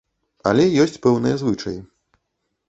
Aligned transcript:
Але 0.51 0.65
ёсць 0.85 0.97
пэўныя 1.03 1.35
звычаі. 1.43 1.79